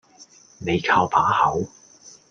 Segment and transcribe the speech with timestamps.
[0.57, 1.67] 你靠把口